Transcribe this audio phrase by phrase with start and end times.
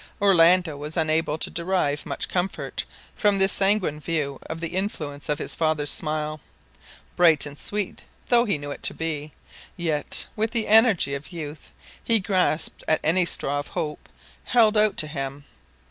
[0.19, 5.37] Orlando was unable to derive much comfort from this sanguine view of the influence of
[5.37, 6.39] his father's smile
[7.15, 9.31] bright and sweet though he knew it to be
[9.77, 11.69] yet with the energy of youth
[12.03, 14.09] he grasped at any straw of hope
[14.45, 15.45] held out to him.